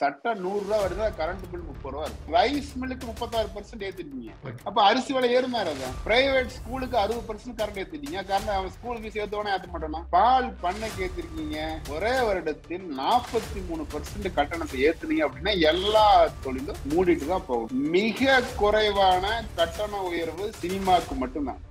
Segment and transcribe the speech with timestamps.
[0.00, 4.32] சட்டம் நூறு ரூபா வருது கரண்ட் பில் முப்பது ரூபா இருக்கு ரைஸ் மில்லுக்கு முப்பத்தாறு பர்சன்ட் ஏத்திட்டீங்க
[4.68, 9.18] அப்ப அரிசி விலை ஏறுமா தான் பிரைவேட் ஸ்கூலுக்கு அறுபது பர்சன்ட் கரண்ட் ஏத்திட்டீங்க காரணம் அவன் ஸ்கூல் ஃபீஸ்
[9.22, 10.00] ஏத்துவானே ஏத்த மாட்டானா?
[10.16, 11.58] பால் பண்ணைக்கு ஏத்திருக்கீங்க.
[11.96, 16.06] ஒரே வருடத்தில் நாற்பத்தி மூணு பர்சன்ட் கட்டணத்தை ஏத்துனீங்க அப்படின்னா எல்லா
[16.46, 17.70] தொழிலும் மூடிட்டு தான் போகும்.
[17.96, 19.24] மிக குறைவான
[19.60, 21.62] கட்டண உயர்வு சினிமாக்கு மட்டும்தான்.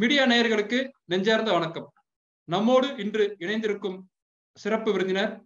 [0.00, 1.92] மீடியா நேயர்களுக்கு நெஞ்சார்ந்த வணக்கம்.
[2.44, 4.08] நம்மோடு இன்று இணைந்திருக்கும்
[4.54, 5.42] சிறப்பு விருந்தினர்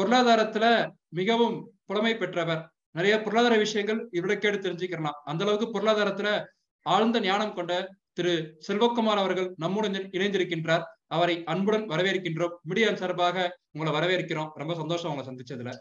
[0.00, 6.44] பொருளாதாரத்துல மிகவும் புலமை பெற்றவர் நிறைய பொருளாதார விஷயங்கள் இவரை கேட்டு தெரிஞ்சுக்கலாம் அந்த அளவுக்கு பொருளாதாரத்துல
[6.82, 10.84] ஆழ்ந்த ஞானம் கொண்ட திரு செல்வகுமார் அவர்கள் நம்முடன் இணைந்திருக்கின்றார்.
[11.06, 12.54] அவரை அன்புடன் வரவேற்கின்றோம்.
[12.62, 14.50] மீடியா சார்பாக உங்களை வரவேற்கிறோம்.
[14.54, 15.72] ரொம்ப சந்தோஷம் உங்களை சந்திச்சதுல.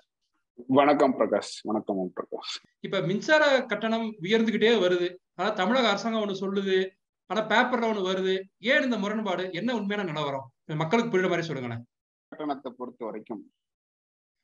[0.54, 1.56] வணக்கம் பிரகாஷ்.
[1.64, 2.68] வணக்கம் பிரகாஷ்.
[2.80, 5.16] இப்ப மின்சார கட்டணம் உயர்ந்துகிட்டே வருது.
[5.34, 7.02] ஆனா தமிழக அரசாங்கம் ஒண்ணு சொல்லுது.
[7.30, 8.34] ஆனா பேப்பர்ல ஒண்ணு வருது.
[8.72, 9.44] ஏன் இந்த முரண்பாடு?
[9.52, 10.48] என்ன உண்மையான நிலவரம்?
[10.82, 11.84] மக்களுக்கு புரியுற மாதிரி சொல்லுங்களேன்.
[12.32, 13.44] கட்டணத்தை பொறுத்த வரைக்கும்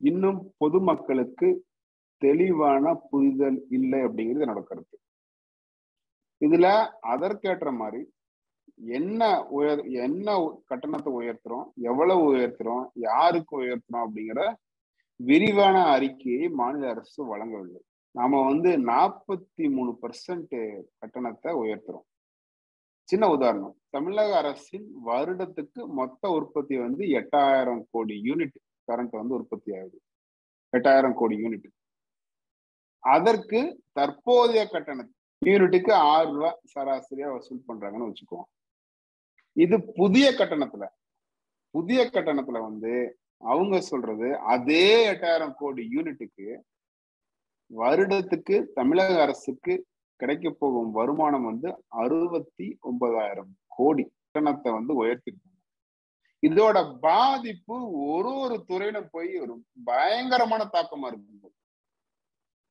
[0.02, 1.47] இன்னும் பொதுமக்களுக்கு
[2.22, 4.95] தெளிவான புரிதல் இல்லை அப்படிங்கிறது நடக்கிறது
[6.41, 6.67] இதுல
[7.13, 8.02] அதற்கேற்ற மாதிரி
[8.97, 9.22] என்ன
[9.57, 10.35] உயர் என்ன
[10.66, 14.41] கட்டணத்தை உயர்த்துறோம் எவ்வளவு உயர்த்துறோம் யாருக்கு உயர்த்துறோம் அப்படிங்கிற
[15.19, 17.81] விரிவான அறிக்கையை மாநில அரசு வழங்கவில்லை.
[18.16, 20.55] நாம வந்து நாற்பத்தி மூணு பர்சன்ட்
[21.00, 22.07] கட்டணத்தை உயர்த்துறோம்.
[23.09, 23.75] சின்ன உதாரணம்.
[23.89, 28.57] தமிழக அரசின் வருடத்துக்கு மொத்த உற்பத்தி வந்து எட்டாயிரம் கோடி யூனிட்.
[28.88, 29.97] கரண்ட் வந்து உற்பத்தி ஆகுது.
[30.73, 31.67] எட்டாயிரம் கோடி யூனிட்.
[33.03, 33.59] அதற்கு
[33.91, 38.49] தற்போதைய கட்டணம் யூனிட்டுக்கு ஆறு ரூபாய் சராசரியா வசூல் பண்றாங்கன்னு வச்சுக்குவோம்
[39.57, 40.85] இது புதிய கட்டணத்துல
[41.75, 42.94] புதிய கட்டணத்துல வந்து
[43.44, 46.47] அவங்க சொல்றது அதே எட்டாயிரம் கோடி யூனிட்டுக்கு
[47.71, 49.73] வருடத்துக்கு தமிழக அரசுக்கு
[50.22, 51.70] கிடைக்க போகும் வருமானம் வந்து
[52.03, 55.56] அறுபத்தி ஒன்பதாயிரம் கோடி கட்டணத்தை வந்து உயர்த்திருக்காங்க.
[56.44, 57.75] இதோட பாதிப்பு
[58.08, 59.53] ஒரு ஒரு துறையில போய் ஒரு
[59.84, 61.50] பயங்கரமான தாக்கமா இருக்கு.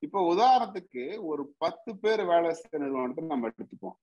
[0.03, 3.98] இப்ப உதாரணத்துக்கு ஒரு பத்து பேர் வேலை செய்யற நிறுவனத்தை நம்ம எடுத்துக்குவோம்.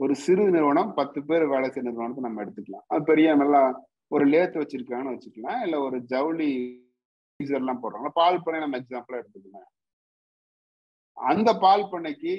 [0.00, 2.86] ஒரு சிறு நிறுவனம் பத்து பேர் வேலை செய்யற நிறுவனத்தை நம்ம எடுத்துக்கலாம்.
[2.86, 3.62] அது பெரிய நல்லா
[4.08, 5.60] ஒரு லேத்து வச்சிருக்காங்கன்னு வச்சுக்கலாம்.
[5.66, 6.50] இல்ல ஒரு ஜவுளி
[7.60, 8.08] எல்லாம் போடுறாங்க.
[8.20, 9.68] பால் பண்ணை நம்ம எக்ஸாம்பிளா எடுத்துக்கலாம்
[11.16, 12.32] அந்த பால் பண்ணைக்கு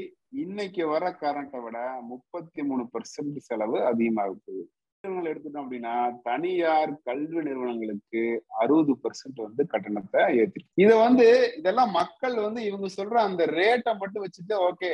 [0.44, 1.78] இன்னைக்கு வர கரண்ட்டை விட
[2.12, 4.64] முப்பத்தி மூணு பெர்சன்ட் செலவு அதிகமாக போகுது.
[5.04, 8.22] நிறுவனங்கள் எடுத்துட்டோம் அப்படின்னா தனியார் கல்வி நிறுவனங்களுக்கு
[8.62, 14.26] அறுபது பெர்சன்ட் வந்து கட்டணத்தை ஏற்றி இதை வந்து இதெல்லாம் மக்கள் வந்து இவங்க சொல்ற அந்த ரேட்டை மட்டும்
[14.26, 14.92] வச்சுட்டு ஓகே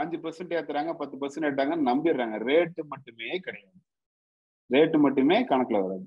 [0.00, 2.36] அஞ்சு பெர்சன்ட் ஏத்துறாங்க பத்து பெர்சன்ட் ஏற்றாங்கன்னு நம்பிடுறாங்க.
[2.50, 3.80] ரேட்டு மட்டுமே கிடையாது.
[4.70, 6.06] ரேட்டு மட்டுமே கணக்குல வராது.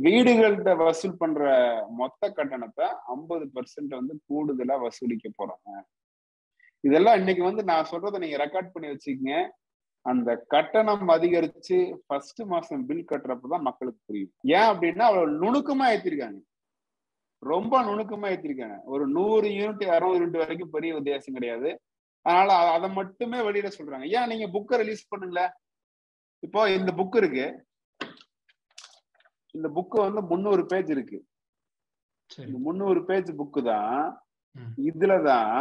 [0.00, 5.82] வீடுகள்கிட்ட வசூல் பண்ற மொத்த கட்டணத்தை ஐம்பது பெர்சன்ட் வந்து கூடுதலா வசூலிக்க போறாங்க.
[6.80, 9.48] இதெல்லாம் இன்னைக்கு வந்து நான் சொல்றதை நீங்க ரெக்கார்ட் பண்ணி வச்சுக்கங்க.
[10.00, 14.32] அந்த கட்டணம் அதிகரிச்சு ஃபர்ஸ்ட் மாசம் பில் கட்டுறப்பதான் மக்களுக்கு புரியும்.
[14.42, 16.40] ஏன் அப்படின்னா அவ்வளவு நுணுக்கமா ஏத்திருக்காங்க.
[17.38, 18.78] ரொம்ப நுணுக்கமா ஏத்திருக்காங்க.
[18.84, 21.80] ஒரு நூறு யூனிட் அறுபது யூனிட் வரைக்கும் பெரிய வித்தியாசம் கிடையாது.
[22.22, 24.08] அதனால அதை மட்டுமே வெளியில சொல்றாங்க.
[24.08, 25.50] ஏன் நீங்க புக்கை ரிலீஸ் பண்ணுங்களேன்?
[26.38, 27.66] இப்போ இந்த புக் இருக்கு.
[29.54, 31.18] இந்த புக்கு வந்து முந்நூறு பேஜ் இருக்கு.
[32.66, 34.02] முந்நூறு பேஜ் புக்கு தான்
[34.88, 35.58] இதுலதான்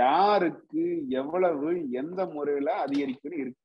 [0.00, 0.84] யாருக்கு
[1.20, 1.68] எவ்வளவு
[2.00, 3.62] எந்த முறையில அதிகரிக்கணும் இருக்கு.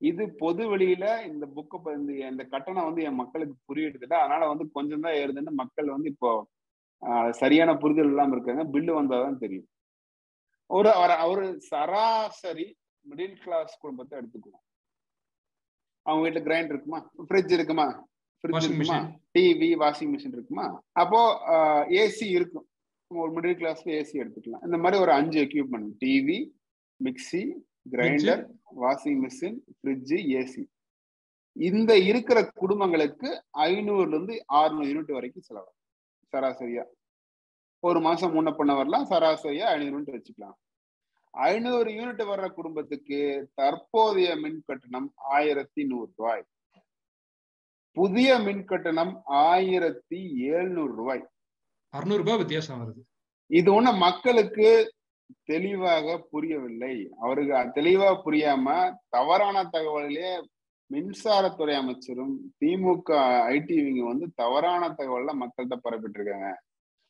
[0.00, 1.92] இது பொது வெளியில இந்த புக்கு
[2.30, 4.06] இந்த கட்டணம் வந்து என் மக்களுக்கு புரியுது.
[4.22, 6.30] அதனால வந்து கொஞ்சம் தான் ஏறுதுன்னு மக்கள் வந்து இப்போ
[7.42, 8.64] சரியான புரிதல் இல்லாம இருக்காங்க.
[8.74, 9.68] பில்லு வந்தாதான் தெரியும்.
[10.70, 10.90] ஒரு
[11.32, 12.66] ஒரு சராசரி
[13.06, 14.64] மிடில் கிளாஸ் குடும்பத்தை எடுத்துக்குவோம்.
[16.06, 17.00] அவங்க வீட்டுல கிரைண்டர் இருக்குமா?
[17.26, 17.86] ஃப்ரிட்ஜ் இருக்குமா?
[18.44, 18.98] இருக்குமா?
[19.38, 20.82] டிவி வாஷிங் மிஷின் இருக்குமா?
[20.92, 21.20] அப்போ
[21.88, 22.66] ஏசி இருக்கும்.
[23.14, 24.64] ஒரு மிடில் கிளாஸ்ல ஏசி எடுத்துக்கலாம்.
[24.64, 26.38] இந்த மாதிரி ஒரு அஞ்சு equipment TV
[27.04, 27.42] mixie
[27.90, 28.42] grinder
[28.80, 30.62] washing machine fridge AC
[31.52, 35.78] இந்த இருக்கிற குடும்பங்களுக்கு ஐநூறுல இருந்து ஆறுநூறு யூனிட் வரைக்கும் செலவாகும்.
[36.32, 36.84] சராசரியா.
[37.80, 39.06] ஒரு மாசம் முன்ன பண்ண வரலாம்.
[39.10, 40.56] சராசரியா ஐநூறு யூனிட் வச்சுக்கலாம்.
[41.30, 43.18] ஐநூறு யூனிட் வர்ற குடும்பத்துக்கு
[43.54, 46.44] தற்போதைய மின் கட்டணம் ஆயிரத்தி நூறு ரூபாய்.
[47.96, 50.20] புதிய மின் கட்டணம் ஆயிரத்தி
[50.56, 51.22] எழுநூறு ரூபாய்.
[51.94, 53.02] அறுநூறு ரூபாய் வித்தியாசம் வருது.
[53.50, 54.68] இது ஒண்ணு மக்களுக்கு
[55.42, 56.94] தெளிவாக புரியவில்லை.
[57.18, 58.66] அவருக்கு தெளிவா புரியாம
[59.08, 60.30] தவறான தகவலிலே
[60.90, 63.10] மின்சாரத்துறை அமைச்சரும் திமுக
[63.54, 66.50] ஐடி இவங்க வந்து தவறான தகவல்ல மக்கள்கிட்ட பரப்பிட்டு இருக்காங்க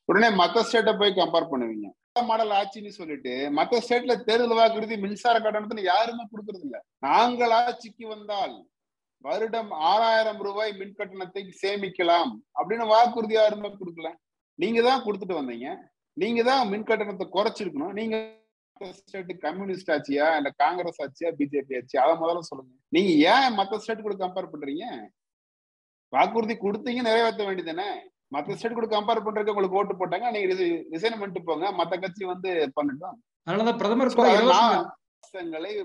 [0.08, 1.88] உடனே மத்த ஸ்டேட்டை போய் கம்பேர் பண்ணுவீங்க.
[2.28, 8.54] மாடல் ஆட்சின்னு சொல்லிட்டு மத்த ஸ்டேட்ல தேர்தல் வாக்குறுதி மின்சார கட்டணத்துல யாருமே கொடுக்கறது இல்ல நாங்கள் ஆட்சிக்கு வந்தால்
[9.26, 14.08] வருடம் ஆறாயிரம் ரூபாய் மின் கட்டணத்தை சேமிக்கலாம் அப்படின்னு வாக்குறுதி யாருமே கொடுக்கல.
[14.62, 15.68] நீங்க தான் கொடுத்துட்டு வந்தீங்க.
[16.22, 17.96] நீங்க தான் மின் கட்டணத்தை குறைச்சிருக்கணும்.
[17.98, 18.16] நீங்க
[19.00, 22.04] ஸ்டேட் கம்யூனிஸ்ட் ஆட்சியா இல்ல காங்கிரஸ் ஆட்சியா பிஜேபி ஆட்சியா?
[22.04, 22.72] அதை முதல்ல சொல்லுங்க.
[22.94, 24.86] நீங்க ஏன் மத்த ஸ்டேட் கூட கம்பேர் பண்றீங்க?
[26.12, 27.90] வாக்குறுதி கொடுத்தீங்க நிறைவேற்ற வேண்டியதானே
[28.34, 30.26] மத்த ஸ்டேட் கூட கம்பேர் பண்றதுக்கு உங்களுக்கு ஓட்டு போட்டாங்க.
[30.34, 30.48] நீங்க
[30.94, 31.66] ரிசைன் பண்ணிட்டு போங்க.
[31.80, 33.18] மத்த கட்சி வந்து பண்ணட்டும்.
[33.46, 34.14] அதனாலதான் பிரதமர்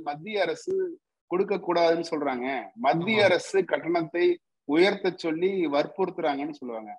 [0.07, 0.73] மத்திய அரசு
[1.31, 2.47] கொடுக்க கூடாதுன்னு சொல்றாங்க.
[2.85, 4.25] மத்திய அரசு கட்டணத்தை
[4.69, 6.91] உயர்த்த சொல்லி வற்புறுத்துறாங்கன்னு சொல்லுவாங்க.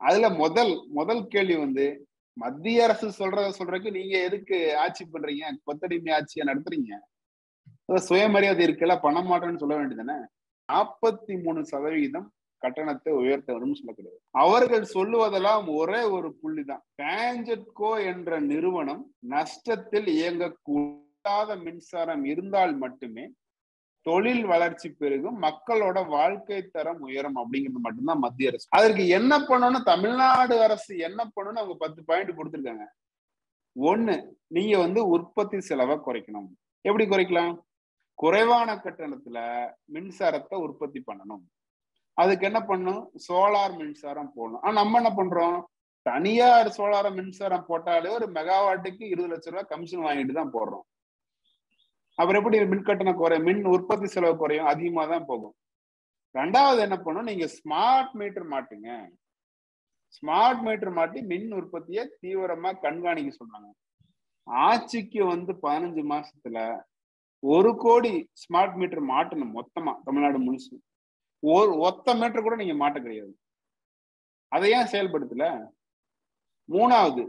[0.00, 1.86] அதுல முதல் முதல் கேள்வி வந்து
[2.36, 5.44] மத்திய அரசு சொல்றத சொல்றதுக்கு நீங்க எதுக்கு ஆட்சி பண்றீங்க?
[5.66, 6.92] கொத்தடிமை ஆட்சியை நடத்துறீங்க.
[8.08, 10.16] சுயமரியாதை இருக்கல பண்ண மாட்டேன்னு சொல்ல வேண்டியதானே
[10.68, 12.28] நாற்பத்தி மூணு சதவிகிதம்
[12.62, 19.02] கட்டணத்தை உயர்த்த வரும்னு சொல்லக்கூடாது அவர்கள் சொல்லுவதெல்லாம் ஒரே ஒரு புள்ளி தான் பேஞ்சட்கோ என்ற நிறுவனம்
[19.32, 20.10] நஷ்டத்தில்
[21.24, 23.24] இல்லாத மின்சாரம் இருந்தால் மட்டுமே
[24.06, 28.66] தொழில் வளர்ச்சி பெருகும் மக்களோட வாழ்க்கை தரம் உயரும் அப்படிங்கிறது மட்டும்தான் மத்திய அரசு.
[28.70, 29.84] அதற்கு என்ன பண்ணணும்?
[29.90, 32.86] தமிழ்நாடு அரசு என்ன பண்ணணும்னு அவங்க பத்து பாயிண்ட் கொடுத்துருக்காங்க.
[33.76, 34.16] ஒண்ணு
[34.46, 36.48] நீங்க வந்து உற்பத்தி செலவை குறைக்கணும்.
[36.88, 37.54] எப்படி குறைக்கலாம்?
[38.18, 39.38] குறைவான கட்டணத்துல
[39.94, 41.44] மின்சாரத்தை உற்பத்தி பண்ணணும்.
[42.18, 44.62] அதுக்கு என்ன பண்ணும் சோலார் மின்சாரம் போடணும்.
[44.62, 45.58] ஆனா நம்ம என்ன பண்றோம்?
[46.06, 50.86] தனியார் சோலார் மின்சாரம் போட்டாலே ஒரு மெகாவாட்டுக்கு இருபது லட்சம் ரூபாய் கமிஷன் வாங்கிட்டு தான் போடுறோம்.
[52.18, 55.54] அப்புறம் எப்படி மின் கட்டணம் குறையும் மின் உற்பத்தி செலவு குறையும் அதிகமா தான் போகும்.
[56.34, 57.28] ரெண்டாவது என்ன பண்ணும்?
[57.30, 58.90] நீங்க ஸ்மார்ட் மீட்டர் மாட்டுங்க.
[60.16, 63.70] ஸ்மார்ட் மீட்டர் மாட்டி மின் உற்பத்தியை தீவிரமா கண்காணிக்க சொன்னாங்க
[64.46, 66.58] ஆட்சிக்கு வந்து பதினஞ்சு மாசத்துல
[67.42, 68.12] ஒரு கோடி
[68.42, 70.74] ஸ்மார்ட் மீட்டர் மாட்டணும் மொத்தமா தமிழ்நாடு முழுசு
[71.42, 73.32] ஒரு ஒத்த மீட்டர் கூட நீங்க மாட்ட கிடையாது.
[74.52, 75.46] அதை ஏன் செயல்படுத்தல?
[76.68, 77.24] மூணாவது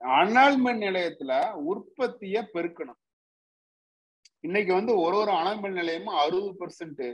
[0.00, 1.32] அனல் மின் நிலையத்துல
[1.70, 3.00] உற்பத்திய பெருக்கணும்.
[4.46, 7.04] இன்னைக்கு வந்து ஒரு ஒரு அனல் நிலையமும் அறுபது பெர்சன்ட்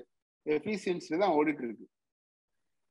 [0.47, 1.87] எஃபிசியன்சி தான் ஓடிட்டு இருக்கு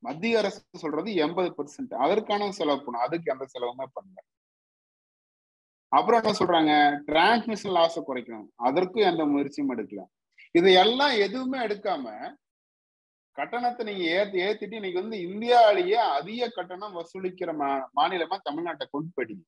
[0.04, 4.20] மத்திய அரசு சொல்றது எண்பது பெர்சன்ட் அதற்கான செலவு பண்ணும் அதுக்கு எந்த செலவுமே பண்ணல.
[5.92, 6.74] அப்புறம் என்ன சொல்றாங்க?
[7.10, 8.50] டிரான்ஸ்மிஷன் லாஸை குறைக்கணும்.
[8.68, 10.04] அதற்கும் எந்த முயற்சியும் எடுக்கல.
[10.56, 12.06] இதையெல்லாம் எதுவுமே எடுக்காம
[13.38, 19.46] கட்டணத்தை நீங்க ஏத்தி ஏத்திட்டு இன்னைக்கு வந்து இந்தியாவிலேயே அதிக கட்டணம் வசூலிக்கிற மா மாநிலமா தமிழ்நாட்டை கொண்டு போயிட்டீங்க.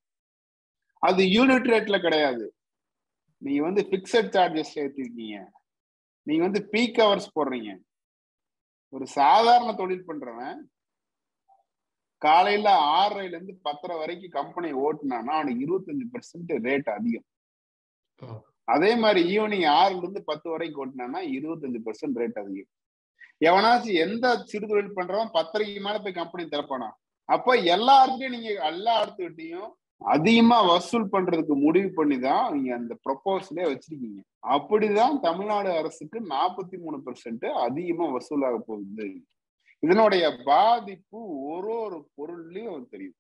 [1.04, 2.46] அது யூனிட் ரேட்ல கிடையாது.
[3.46, 5.38] நீங்க வந்து பிக்சட் சார்ஜஸ் ஏத்திருக்கீங்க.
[6.28, 7.72] நீங்க வந்து பீக் ஹவர்ஸ் போடுறீங்க.
[8.94, 10.60] ஒரு சாதாரண தொழில் பண்றவன்
[12.22, 12.68] காலையில
[12.98, 17.28] ஆறரைல இருந்து பத்தரை வரைக்கும் கம்பெனி ஓட்டுனானா அவனுக்கு இருபத்தஞ்சு பெர்சென்ட் ரேட் அதிகம்.
[18.74, 22.72] அதே மாதிரி ஈவினிங் ஆறுல இருந்து பத்து வரைக்கும் ஓட்டுனானா இருபத்தஞ்சு பெர்சென்ட் ரேட் அதிகம்.
[23.48, 26.90] எவனாச்சும் எந்த சிறு தொழில் பண்றவன் பத்தரைக்கு மேல போய் கம்பெனி திறப்பானா?
[27.30, 29.72] அப்ப எல்லா இடத்துலயும் நீங்க எல்லா இடத்துக்கிட்டையும்
[30.04, 34.20] அதிகமா வசூல் பண்றதுக்கு முடிவு பண்ணி தான் நீங்க அந்த ப்ரொபோசலே வச்சிருக்கீங்க.
[34.54, 39.08] அப்படிதான் தமிழ்நாடு அரசுக்கு நாற்பத்தி மூணு பெர்சென்ட் அதிகமா வசூலாக போகுது.
[39.80, 41.20] இதனுடைய பாதிப்பு
[41.54, 43.20] ஒரு ஒரு பொருள்லயும் தெரியுது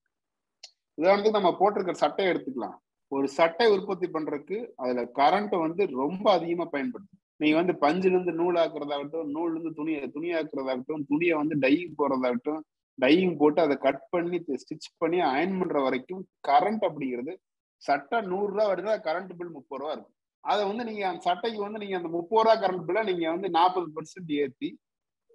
[0.97, 2.77] உதாரணத்துக்கு நம்ம போட்டிருக்கிற சட்டை எடுத்துக்கலாம்.
[3.11, 7.13] ஒரு சட்டை உற்பத்தி பண்றதுக்கு அதுல கரண்ட் வந்து ரொம்ப அதிகமா பயன்படுது.
[7.41, 12.61] நீங்க வந்து பஞ்சுல இருந்து நூல் ஆக்குறதாகட்டும் நூல்ல இருந்து துணி துணி ஆக்குறதாகட்டும் துணியை வந்து டை போறதாகட்டும்
[13.01, 17.33] டையிங் போட்டு அதை கட் பண்ணி ஸ்டிச் பண்ணி அயன் பண்ற வரைக்கும் கரண்ட் அப்படிங்கிறது
[17.81, 20.15] சட்டை நூறு ரூபா வருதா கரண்ட் பில் முப்பது ரூபா இருக்கும்.
[20.43, 23.87] அதை வந்து நீங்க அந்த சட்டைக்கு வந்து நீங்க அந்த முப்பது ரூபா கரண்ட் பில்ல நீங்க வந்து நாற்பது
[23.95, 24.69] பெர்சென்ட் ஏத்தி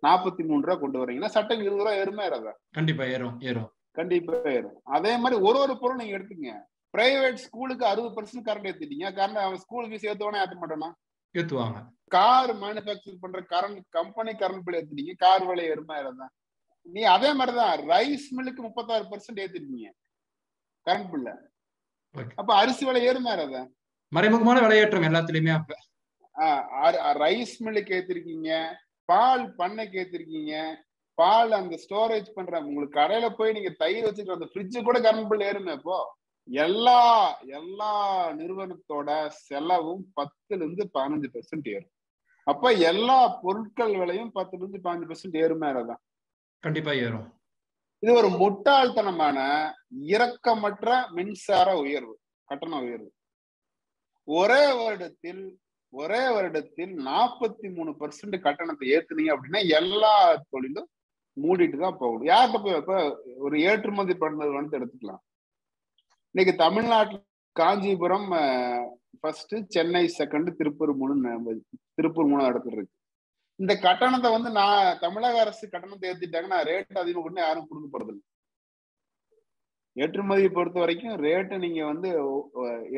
[0.07, 2.53] நாற்பத்தி மூணு ரூபா கொண்டு வரீங்கன்னா சட்டைக்கு இருபது ரூபா ஏறுமா ஏறாதா?
[2.71, 3.71] கண்டிப்பா ஏறும் ஏறும்.
[3.99, 4.81] கண்டிப்பா ஏறும்.
[4.97, 6.53] அதே மாதிரி ஒரு ஒரு பொருள் நீங்க எடுத்துங்க
[6.95, 9.07] பிரைவேட் ஸ்கூலுக்கு அறுபது பர்சன்ட் கரண்ட் ஏத்திட்டீங்க.
[9.19, 10.91] கரண்ட் அவன் ஸ்கூல் ஃபீஸ் ஏத்துவானே ஏத்த மாட்டானா?
[11.35, 11.79] ஏத்துவாங்க.
[12.09, 15.15] கார் மேனுஃபேக்சர் பண்ற கரண்ட் கம்பெனி கரண்ட் பில் ஏத்திட்டீங்க.
[15.17, 16.33] கார் விலை ஏறுமா ஏறதான்
[16.89, 19.89] நீ அதே மாதிரிதான் ரைஸ் மில்லுக்கு முப்பத்தாறு பர்சன்ட் ஏத்திருக்கீங்க.
[20.87, 21.31] கரண்ட் பில்ல.
[22.39, 23.63] அப்ப அரிசி விலை ஏறுமா ஏறாதா
[24.13, 25.73] மறைமுகமான விலையேற்றம் எல்லாத்துலயுமே அப்ப.
[27.21, 28.51] ரைஸ் மில்லுக்கு ஏத்திருக்கீங்க
[29.09, 30.55] பால் பண்ணைக்கு ஏத்திருக்கீங்க
[31.19, 35.47] பால் அந்த ஸ்டோரேஜ் பண்ற உங்களுக்கு கடையில போய் நீங்க தயிர் வச்சுக்கிற அந்த ஃப்ரிட்ஜ் கூட கரண்ட் பில்
[35.49, 35.97] ஏறுமே இப்போ
[36.49, 36.99] எல்லா
[37.57, 37.93] எல்லா
[38.39, 39.09] நிறுவனத்தோட
[39.41, 41.93] செலவும் பத்துல இருந்து பதினஞ்சு பெர்சென்ட் ஏறும்.
[42.47, 46.03] அப்ப எல்லா பொருட்கள் விலையும் பத்துல இருந்து பதினஞ்சு பெர்சென்ட் ஏறுமே தான்
[46.65, 47.29] கண்டிப்பா ஏறும்.
[48.03, 49.39] இது ஒரு முட்டாள்தனமான
[50.15, 52.15] இரக்கமற்ற மின்சார உயர்வு
[52.51, 53.11] கட்டண உயர்வு.
[54.29, 55.43] ஒரே வருடத்தில்
[55.93, 60.15] ஒரே வருடத்தில் நாற்பத்தி மூணு பர்சன்ட் கட்டணத்தை ஏத்துனீங்க அப்படின்னா எல்லா
[60.53, 60.89] தொழிலும்
[61.37, 62.97] மூடிட்டு தான் போகணும் யார்கிட்ட போய் இப்ப
[63.47, 65.23] ஒரு ஏற்றுமதி பண்ணது வந்து எடுத்துக்கலாம்.
[66.35, 67.25] இன்னைக்கு தமிழ்நாட்டில்
[67.57, 68.29] காஞ்சிபுரம்
[69.21, 71.15] ஃபர்ஸ்ட் சென்னை செகண்ட் திருப்பூர் மூணு
[71.99, 72.95] திருப்பூர் மூணு இடத்துல இருக்கு.
[73.61, 78.25] இந்த கட்டணத்தை வந்து நான் தமிழக அரசு கட்டணத்தை ஏத்திட்டாங்கன்னா ரேட் அதிகம் கூட யாரும் கொடுக்க போறது இல்லை.
[79.97, 82.09] ஏற்றுமதியை பொறுத்த வரைக்கும் ரேட்டு நீங்க வந்து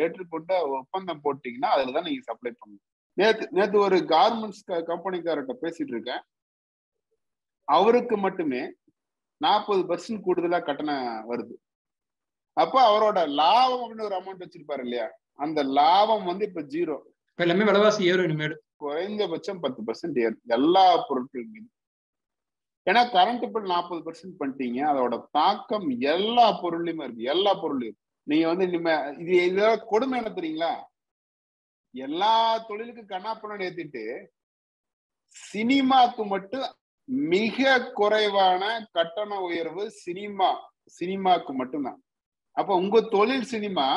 [0.03, 2.85] ஏற்றுக்கொண்ட ஒப்பந்தம் போட்டீங்கன்னா அதுலதான் நீங்க சப்ளை பண்ணணும்.
[3.19, 6.23] நேத்து நேத்து ஒரு கார்மெண்ட்ஸ் கம்பெனிக்காரர்கிட்ட பேசிட்டு இருக்கேன்.
[7.69, 8.63] அவருக்கு மட்டுமே
[9.41, 11.55] நாற்பது பர்சன்ட் கூடுதலா கட்டணம் வருது.
[12.57, 15.07] அப்ப அவரோட லாபம் அப்படின்னு ஒரு அமௌண்ட் வச்சிருப்பாரு இல்லையா?
[15.45, 16.97] அந்த லாபம் வந்து இப்ப ஜீரோ
[17.39, 18.57] எல்லாமே விலைவாசி ஏறும் இனிமேல்.
[18.81, 21.69] குறைந்தபட்சம் பத்து பர்சன்ட் ஏறும் எல்லா பொருட்கள் மீது
[22.87, 24.79] ஏன்னா கரண்ட் பில் நாற்பது பர்சன்ட் பண்ணிட்டீங்க.
[24.91, 27.31] அதோட தாக்கம் எல்லா பொருள்லயுமே இருக்கு.
[27.35, 30.73] எல்லா பொருளையும் நீங்க வந்து இனிமே இது இதெல்லாம் கொடுமை என்ன தெரியுங்களா?
[31.95, 32.35] எல்லா
[32.69, 34.05] தொழிலுக்கும் கண்ணாப்பணம் ஏத்திட்டு
[35.37, 36.69] சினிமாக்கு மட்டும்
[37.35, 37.69] மிக
[37.99, 38.63] குறைவான
[38.97, 40.51] கட்டண உயர்வு சினிமா
[40.99, 42.01] சினிமாக்கு மட்டும்தான்.
[42.57, 43.89] அப்ப உங்க தொழில் சினிமா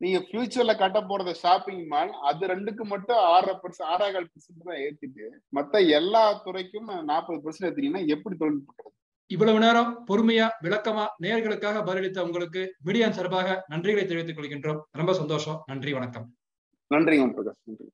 [0.00, 5.24] நீங்க ஃபியூச்சர்ல கட்ட போறத ஷாப்பிங் மால் அது ரெண்டுக்கு மட்டும் ஆறரை பர்சன்ட் ஆறாகால் பர்சன்ட் தான் ஏத்திட்டு
[5.56, 8.94] மத்த எல்லா துறைக்கும் நாற்பது பர்சன்ட் ஏத்தீங்கன்னா எப்படி தொழில் பண்றது
[9.30, 14.80] இவ்வளவு நேரம் பொறுமையா விளக்கமா நேர்களுக்காக பதிலளித்த உங்களுக்கு மீடியா சார்பாக நன்றிகளை தெரிவித்துக் கொள்கின்றோம்.
[14.90, 15.62] ரொம்ப சந்தோஷம்.
[15.66, 16.26] நன்றி வணக்கம்.
[16.94, 17.62] நன்றிங்க பிரகாஷ்.
[17.64, 17.86] நன்றி.